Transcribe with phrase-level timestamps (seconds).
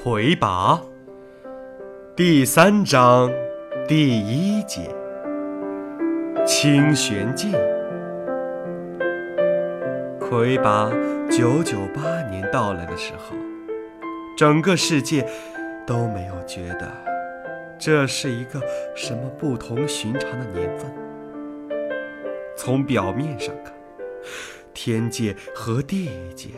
[0.00, 0.80] 魁拔
[2.14, 3.28] 第三章
[3.88, 4.94] 第一节：
[6.46, 7.50] 清玄镜。
[10.20, 10.88] 魁拔
[11.28, 13.34] 九九八年到来的时候，
[14.36, 15.28] 整个世界
[15.84, 16.88] 都没有觉得
[17.76, 18.62] 这是一个
[18.94, 20.88] 什么不同寻常的年份。
[22.56, 23.74] 从表面上看，
[24.72, 26.50] 天界和地界。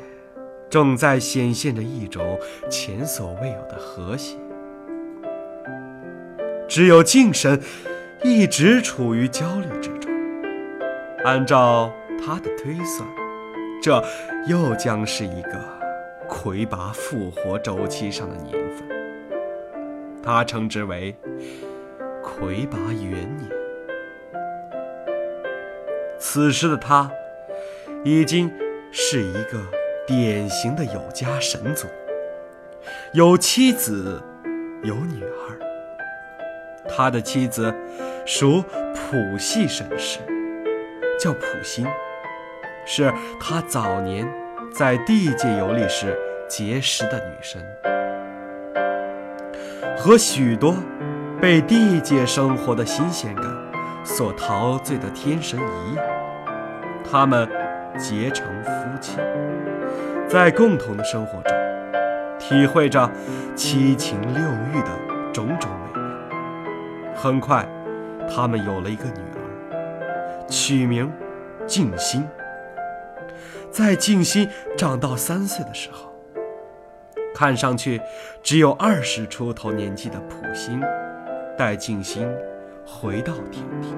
[0.70, 2.38] 正在显现着一种
[2.70, 4.36] 前所未有的和谐。
[6.68, 7.60] 只有净神
[8.22, 10.08] 一直处于焦虑之中。
[11.24, 13.06] 按照他的推算，
[13.82, 14.02] 这
[14.46, 15.60] 又将是一个
[16.28, 18.88] 魁拔复活周期上的年份。
[20.22, 21.14] 他称之为
[22.22, 23.50] 魁拔元年。
[26.18, 27.10] 此时的他，
[28.04, 28.48] 已经
[28.92, 29.79] 是一个。
[30.06, 31.86] 典型的有家神族，
[33.12, 34.20] 有妻子，
[34.82, 35.58] 有女儿。
[36.88, 37.72] 他的妻子
[38.26, 40.18] 属普系神氏，
[41.18, 41.86] 叫普心，
[42.84, 44.28] 是他早年
[44.74, 47.62] 在地界游历时结识的女神。
[49.96, 50.74] 和许多
[51.40, 53.44] 被地界生活的新鲜感
[54.02, 56.04] 所陶醉的天神一样，
[57.08, 57.48] 他们
[57.98, 59.18] 结成夫妻。
[60.30, 61.52] 在共同的生活中，
[62.38, 63.10] 体会着
[63.56, 64.40] 七情六
[64.72, 67.16] 欲的种种美妙。
[67.16, 67.68] 很快，
[68.32, 71.10] 他们有了一个女儿，取名
[71.66, 72.24] 静心。
[73.72, 74.48] 在静心
[74.78, 76.14] 长到三岁的时候，
[77.34, 78.00] 看上去
[78.40, 80.80] 只有二十出头年纪的普心，
[81.58, 82.24] 带静心
[82.86, 83.96] 回到天庭。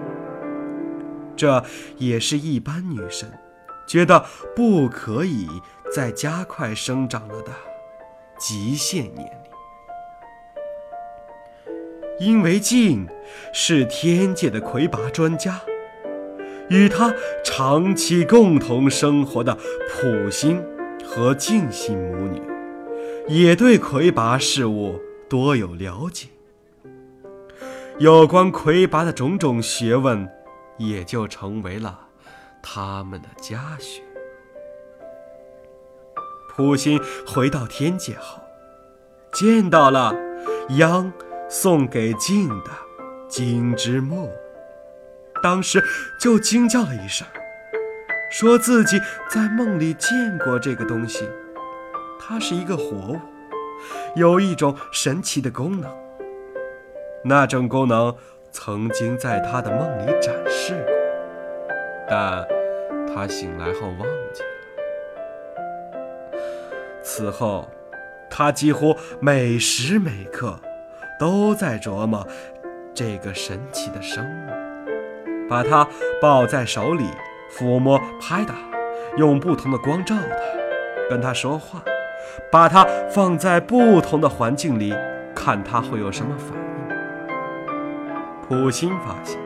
[1.37, 1.63] 这
[1.99, 3.31] 也是一般女神
[3.87, 4.25] 觉得
[4.57, 5.47] 不可以。
[5.95, 7.53] 在加快生长了的
[8.39, 9.31] 极限年
[11.69, 11.75] 龄，
[12.19, 13.07] 因为静
[13.53, 15.61] 是天界的魁拔专家，
[16.71, 17.13] 与他
[17.45, 19.59] 长期共同生活的
[19.91, 20.65] 普星
[21.05, 22.41] 和静心母女，
[23.29, 24.99] 也对魁拔事物
[25.29, 26.29] 多有了解，
[27.99, 30.27] 有关魁拔的种种学问，
[30.79, 32.09] 也就成为了
[32.63, 34.01] 他们的家学。
[36.55, 38.43] 普心回到天界后，
[39.33, 40.15] 见到了
[40.77, 41.11] 央
[41.49, 42.71] 送给静的
[43.29, 44.31] 金之木，
[45.43, 45.83] 当时
[46.21, 47.27] 就惊叫了一声，
[48.31, 51.27] 说自己在梦里见过这个东西，
[52.21, 53.19] 它是一个活物，
[54.15, 55.91] 有一种神奇的功能。
[57.25, 58.15] 那种功能
[58.51, 60.95] 曾经在他的梦里展示过，
[62.11, 62.47] 但
[63.09, 64.01] 他醒来后忘
[64.35, 64.52] 记了。
[67.15, 67.69] 此后，
[68.31, 70.59] 他几乎每时每刻
[71.21, 72.27] 都在琢磨
[72.95, 74.51] 这个神奇的生物，
[75.47, 75.87] 把它
[76.23, 77.05] 抱在手里，
[77.55, 78.55] 抚摸、拍打，
[79.19, 81.83] 用不同的光照它，跟它说话，
[82.51, 84.95] 把它放在不同的环境里，
[85.35, 86.63] 看它会有什么反应。
[88.49, 89.39] 普心发现，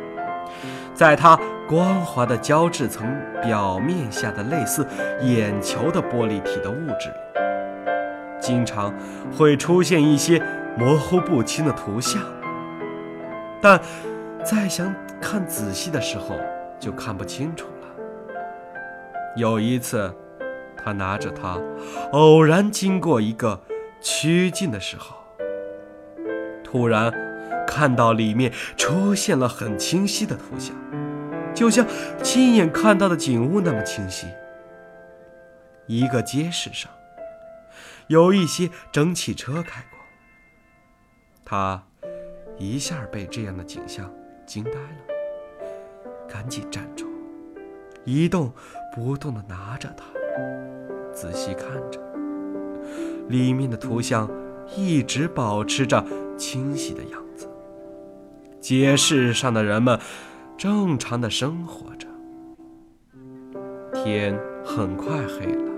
[0.95, 1.37] 在它
[1.69, 3.05] 光滑的胶质层
[3.43, 4.87] 表面下的类似
[5.21, 7.17] 眼球的玻璃体的物质里。
[8.47, 8.95] 经常
[9.37, 10.41] 会出现一些
[10.79, 12.23] 模糊不清的图像，
[13.61, 13.81] 但
[14.45, 16.37] 再想看仔细的时候
[16.79, 17.89] 就看不清楚了。
[19.35, 20.15] 有一次，
[20.77, 21.61] 他拿着它，
[22.13, 23.61] 偶然经过一个
[24.01, 25.17] 曲径的时候，
[26.63, 27.13] 突然
[27.67, 30.73] 看到里面出现了很清晰的图像，
[31.53, 31.85] 就像
[32.23, 34.29] 亲眼看到的景物那么清晰。
[35.87, 36.89] 一个街市上。
[38.09, 39.99] 有一些蒸汽车开过，
[41.45, 41.83] 他
[42.57, 44.09] 一下被这样的景象
[44.47, 45.67] 惊呆了，
[46.29, 47.07] 赶紧站住，
[48.05, 48.53] 一动
[48.95, 50.05] 不动地拿着它，
[51.13, 52.01] 仔细看着，
[53.29, 54.31] 里面的图像
[54.77, 56.05] 一直保持着
[56.39, 57.49] 清晰的样子。
[58.61, 59.99] 街市上的人们
[60.57, 62.07] 正常的生活着，
[63.93, 65.76] 天很快黑了。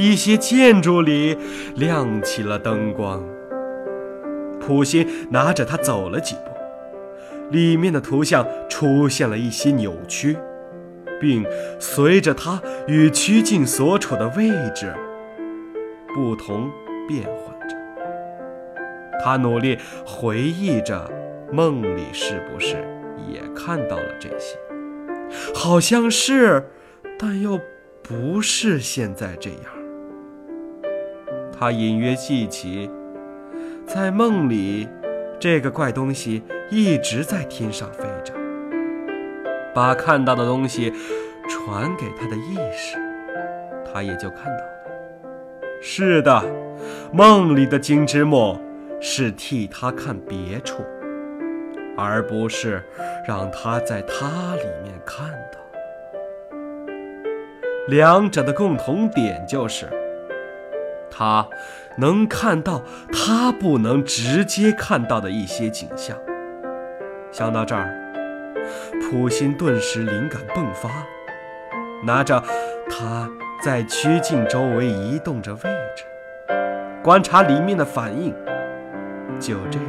[0.00, 1.36] 一些建筑里
[1.76, 3.22] 亮起了灯光。
[4.60, 6.50] 普心拿着它走了几步，
[7.50, 10.36] 里面的图像出现了一些扭曲，
[11.20, 11.44] 并
[11.78, 14.94] 随着它与曲径所处的位置
[16.14, 16.70] 不同
[17.08, 17.76] 变换着。
[19.22, 21.10] 他努力回忆着，
[21.52, 22.76] 梦里是不是
[23.28, 24.56] 也看到了这些？
[25.54, 26.64] 好像是，
[27.18, 27.58] 但又
[28.02, 29.79] 不是现在这样。
[31.60, 32.90] 他隐约记起，
[33.86, 34.88] 在梦里，
[35.38, 38.32] 这个怪东西一直在天上飞着，
[39.74, 40.90] 把看到的东西
[41.46, 42.96] 传给他的意识，
[43.84, 44.70] 他也就看到了。
[45.82, 46.42] 是的，
[47.12, 48.58] 梦里的金枝木
[48.98, 50.82] 是替他看别处，
[51.94, 52.82] 而不是
[53.28, 55.58] 让他在它里面看到。
[57.86, 59.86] 两者的共同点就是，
[61.10, 61.46] 他
[61.96, 66.16] 能看到他不能直接看到的一些景象。
[67.32, 67.92] 想到这儿，
[69.02, 70.88] 普心顿时灵感迸发，
[72.04, 72.42] 拿着
[72.88, 73.28] 他。
[73.62, 75.60] 在曲径周围移动着位
[75.94, 76.02] 置，
[77.04, 78.34] 观察里面的反应。
[79.38, 79.86] 就这样，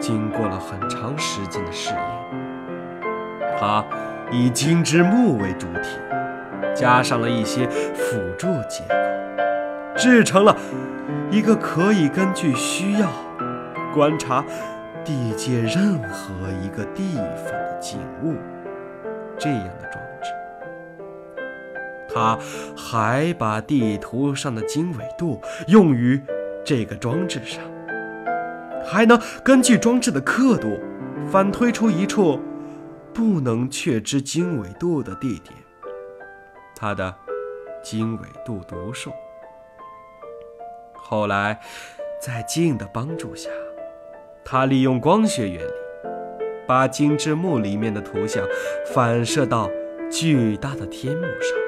[0.00, 2.00] 经过了很长时间的试验，
[3.58, 3.84] 他
[4.32, 5.98] 以金枝木为主体，
[6.74, 8.94] 加上了一些辅助结构，
[10.00, 10.56] 制成了
[11.30, 13.12] 一个可以根据需要
[13.92, 14.42] 观察
[15.04, 18.34] 地界任何一个地方的景物
[19.38, 20.32] 这样的装置。
[22.08, 22.38] 他
[22.74, 25.38] 还把地图上的经纬度
[25.68, 26.18] 用于
[26.64, 27.62] 这个装置上，
[28.82, 30.80] 还能根据装置的刻度
[31.30, 32.40] 反推出一处
[33.12, 35.54] 不能确知经纬度的地点，
[36.74, 37.14] 它的
[37.82, 39.10] 经纬度读数。
[41.10, 41.58] 后来，
[42.20, 43.50] 在镜的帮助下，
[44.44, 45.72] 他利用光学原理，
[46.68, 48.46] 把金之木里面的图像
[48.94, 49.68] 反射到
[50.08, 51.58] 巨大的天幕上。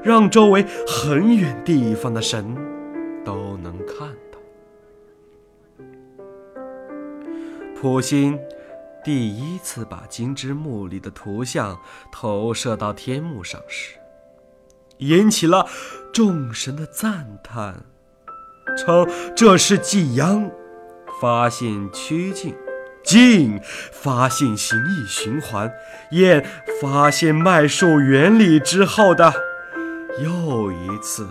[0.00, 2.54] 让周围很远地方的神
[3.24, 4.38] 都能看到。
[7.74, 8.38] 普星
[9.02, 11.76] 第一次把金之木里的图像
[12.12, 13.96] 投射到天幕上时，
[14.98, 15.66] 引起了
[16.12, 17.84] 众神的赞叹，
[18.76, 19.06] 称
[19.36, 20.50] 这是季阳
[21.20, 22.54] 发现曲径，
[23.04, 23.60] 静
[23.92, 25.72] 发现形意循环，
[26.12, 26.44] 燕
[26.80, 29.32] 发现脉数原理之后的。
[30.22, 31.26] 又一次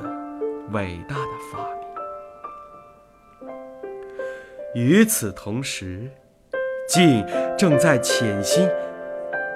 [0.72, 3.54] 伟大的发明。
[4.74, 6.10] 与此同时，
[6.88, 7.24] 晋
[7.58, 8.68] 正在潜心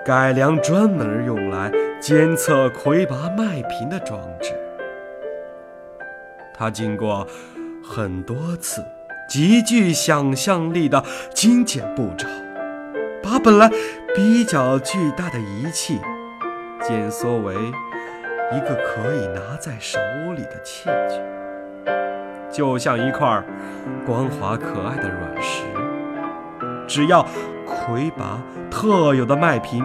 [0.06, 4.54] 改良专门用来监测魁拔麦频的装置。
[6.54, 7.28] 他经过
[7.88, 8.84] 很多次
[9.30, 11.04] 极具想象力的
[11.34, 12.28] 精简步骤，
[13.22, 13.70] 把本来
[14.16, 16.00] 比较巨大的仪器
[16.82, 17.56] 减缩为。
[18.54, 19.98] 一个可以拿在手
[20.36, 21.92] 里的器具，
[22.52, 23.44] 就像一块
[24.06, 25.64] 光滑可爱的软石。
[26.88, 27.26] 只要
[27.66, 28.40] 魁拔
[28.70, 29.84] 特有的麦频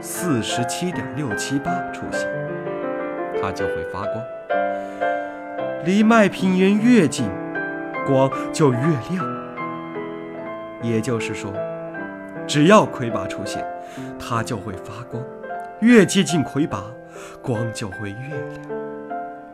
[0.00, 2.28] 四十七点六七八出现，
[3.42, 4.35] 它就会发光。
[5.86, 7.30] 离麦平原越近，
[8.04, 8.80] 光就越
[9.10, 9.24] 亮。
[10.82, 11.52] 也就是说，
[12.46, 13.64] 只要魁拔出现，
[14.18, 15.22] 它就会发光。
[15.80, 16.84] 越接近魁拔。
[17.40, 18.78] 光就会越亮。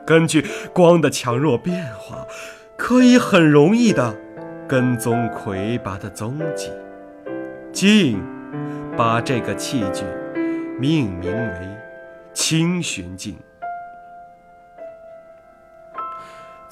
[0.05, 2.27] 根据光的强弱变化，
[2.77, 4.17] 可以很容易的
[4.67, 6.73] 跟踪魁拔的踪迹。
[7.73, 8.21] 镜
[8.97, 10.03] 把这个器具
[10.77, 11.69] 命名为
[12.35, 13.37] “清寻镜”。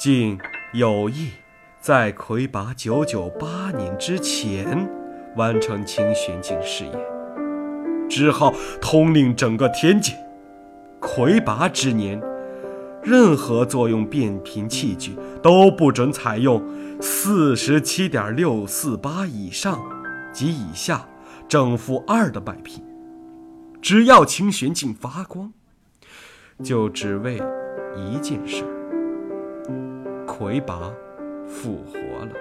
[0.00, 0.38] 竟
[0.73, 1.28] 有意
[1.78, 4.88] 在魁拔九九八年之前
[5.37, 6.99] 完成清玄镜试验，
[8.09, 10.14] 之后统领整个天界。
[11.00, 12.19] 魁拔之年，
[13.02, 16.62] 任何作用变频器具都不准采用
[16.99, 19.78] 四十七点六四八以上
[20.33, 21.07] 及以下
[21.47, 22.83] 正负二的摆频。
[23.83, 25.52] 只要清玄镜发光，
[26.64, 27.38] 就只为
[27.95, 28.64] 一件事：
[30.40, 30.90] 魁拔
[31.47, 32.32] 复活了。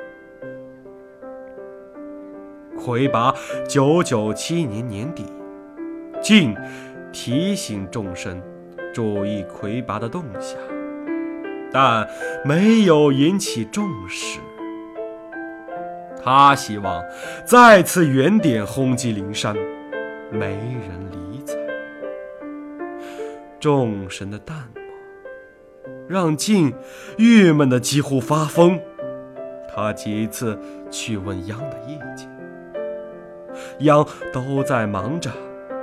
[2.77, 3.35] 魁拔
[3.67, 5.25] 九九七年年底，
[6.21, 6.55] 晋。
[7.11, 8.39] 提醒众生
[8.93, 10.57] 注意魁拔的动向，
[11.73, 12.07] 但
[12.45, 14.39] 没有引起重视。
[16.23, 17.03] 他希望
[17.43, 19.55] 再次原点轰击灵山，
[20.31, 21.57] 没人理睬。
[23.59, 24.78] 众神的淡漠
[26.09, 26.73] 让静
[27.19, 28.79] 郁闷的几乎发疯。
[29.71, 32.27] 他几次去问央的意见，
[33.81, 35.29] 央都在忙着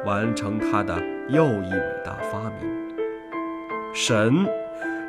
[0.04, 1.00] 完成他的。
[1.28, 2.96] 又一伟大发明，
[3.92, 4.46] 神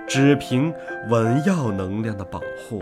[0.07, 0.73] 只凭
[1.09, 2.81] 文耀能量的保护，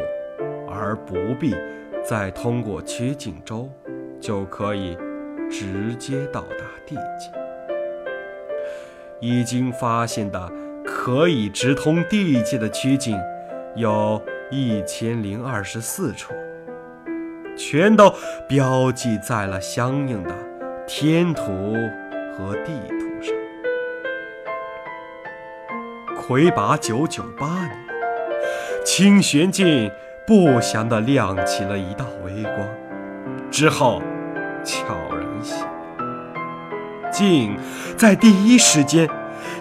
[0.70, 1.54] 而不必
[2.02, 3.70] 再通过曲靖州，
[4.22, 4.98] 就可以
[5.52, 7.30] 直接到达地界。
[9.20, 10.50] 已经发现的
[10.86, 13.20] 可以直通地界的曲径
[13.76, 16.34] 有一千零二十四处，
[17.58, 18.14] 全都
[18.48, 20.34] 标记在了相应的
[20.88, 21.44] 天图
[22.38, 23.36] 和地图上。
[26.16, 27.72] 魁拔九九八年，
[28.86, 29.92] 清玄镜
[30.26, 32.68] 不祥地亮起了一道微光，
[33.52, 34.02] 之后
[34.64, 37.12] 悄然熄灭。
[37.12, 37.58] 镜
[37.98, 39.08] 在第一时间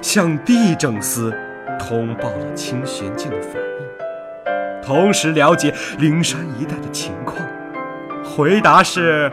[0.02, 1.32] 向地政司
[1.78, 7.38] 通报了清玄镜的反应，同时了解灵山一带的情况。
[8.24, 9.30] 回答是，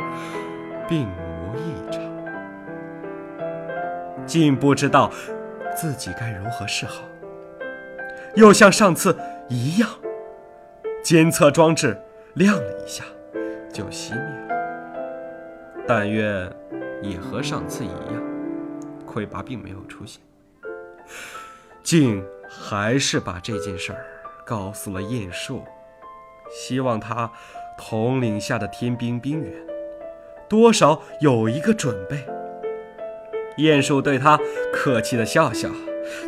[0.87, 2.01] 并无异常。
[4.25, 5.11] 竟不知道
[5.75, 7.03] 自己该如何是好。
[8.35, 9.17] 又像上次
[9.49, 9.89] 一样，
[11.03, 11.99] 监测装置
[12.35, 13.03] 亮了一下，
[13.73, 14.55] 就熄灭了。
[15.87, 16.49] 但愿
[17.01, 18.23] 也和上次一样，
[19.05, 20.21] 魁拔并没有出现。
[21.83, 24.05] 竟还是把这件事儿
[24.45, 25.63] 告诉了晏殊，
[26.51, 27.31] 希望他
[27.77, 29.53] 统领下的天兵兵员
[30.49, 32.25] 多少有一个准备。
[33.57, 34.39] 晏殊对他
[34.73, 35.69] 客气的笑笑。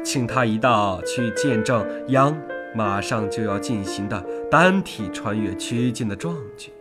[0.03, 2.39] 请他一道去见证央
[2.75, 6.71] 马上就要进行的单体穿越曲径的壮举。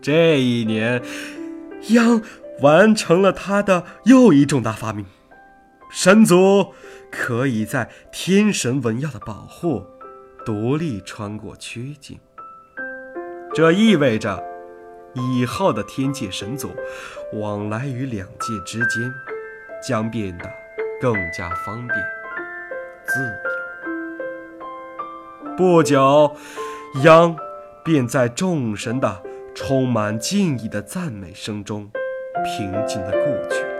[0.00, 1.02] 这一年，
[1.88, 2.20] 央
[2.60, 5.06] 完成了他的又一重大发明：
[5.90, 6.72] 神族
[7.10, 9.84] 可以在天神文耀的保护，
[10.44, 12.18] 独立穿过曲径。
[13.52, 14.42] 这意味着，
[15.14, 16.70] 以后的天界神族
[17.34, 19.12] 往来于两界之间，
[19.86, 20.48] 将变得。
[21.00, 21.98] 更加方便、
[23.06, 23.32] 自由。
[25.56, 26.36] 不久，
[27.04, 27.34] 央
[27.82, 29.22] 便在众神的
[29.54, 31.90] 充满敬意的赞美声中，
[32.44, 33.79] 平静地故去了。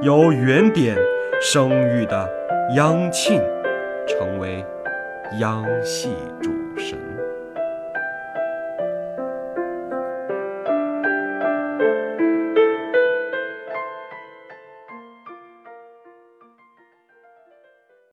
[0.00, 0.96] 由原点
[1.40, 2.30] 生育的
[2.76, 3.42] 央庆，
[4.06, 4.64] 成为
[5.40, 6.57] 央系主。